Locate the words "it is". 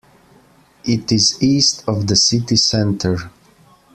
0.83-1.37